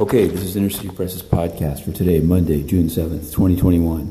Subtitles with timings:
[0.00, 4.10] Okay, this is Inner City Press's podcast for today, Monday, June 7th, 2021,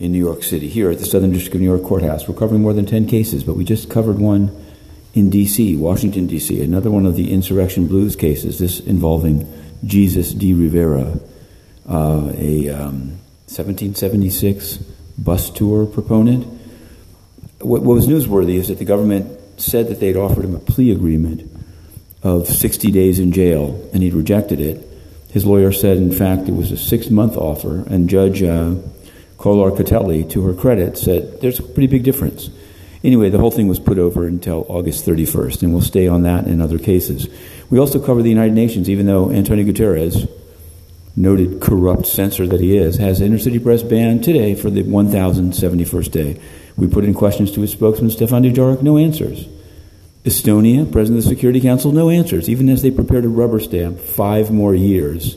[0.00, 0.68] in New York City.
[0.68, 3.44] Here at the Southern District of New York Courthouse, we're covering more than 10 cases,
[3.44, 4.50] but we just covered one
[5.14, 9.46] in D.C., Washington, D.C., another one of the insurrection blues cases, this involving
[9.86, 11.20] Jesus de Rivera,
[11.88, 14.78] uh, a um, 1776
[15.16, 16.44] bus tour proponent.
[17.60, 20.90] What, what was newsworthy is that the government said that they'd offered him a plea
[20.90, 21.48] agreement
[22.24, 24.90] of 60 days in jail, and he'd rejected it.
[25.34, 28.76] His lawyer said, in fact, it was a six month offer, and Judge uh,
[29.36, 32.50] Kollar-Kotelly, to her credit, said there's a pretty big difference.
[33.02, 36.46] Anyway, the whole thing was put over until August 31st, and we'll stay on that
[36.46, 37.28] in other cases.
[37.68, 40.30] We also cover the United Nations, even though Antonio Guterres,
[41.16, 46.12] noted corrupt censor that he is, has Inner City Press banned today for the 1071st
[46.12, 46.40] day.
[46.76, 49.48] We put in questions to his spokesman, Stefan Dujarric, no answers.
[50.24, 53.98] Estonia, President of the Security Council, no answers, even as they prepare to rubber stamp
[53.98, 55.36] five more years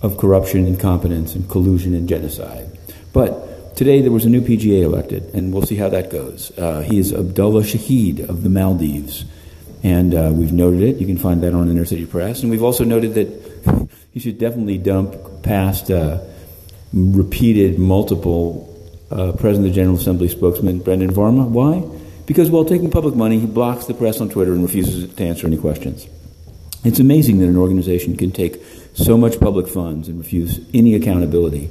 [0.00, 2.78] of corruption, incompetence, and collusion and genocide.
[3.12, 6.56] But today there was a new PGA elected, and we'll see how that goes.
[6.56, 9.24] Uh, he is Abdullah Shahid of the Maldives,
[9.82, 10.96] and uh, we've noted it.
[10.98, 12.42] You can find that on Inner City Press.
[12.42, 16.20] And we've also noted that he should definitely dump past uh,
[16.92, 18.68] repeated, multiple
[19.10, 21.48] uh, President of the General Assembly spokesman Brenden Varma.
[21.48, 21.82] Why?
[22.30, 25.48] Because while taking public money, he blocks the press on Twitter and refuses to answer
[25.48, 26.06] any questions.
[26.84, 28.62] It's amazing that an organization can take
[28.94, 31.70] so much public funds and refuse any accountability,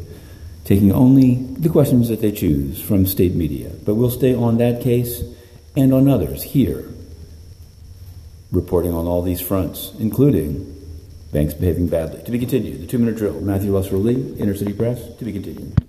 [0.65, 3.71] taking only the questions that they choose from state media.
[3.85, 5.23] But we'll stay on that case
[5.77, 6.89] and on others here,
[8.51, 10.75] reporting on all these fronts, including
[11.31, 12.21] banks behaving badly.
[12.23, 13.39] To be continued, the two minute drill.
[13.39, 15.73] Matthew Russell Lee, Inner City Press, to be continued.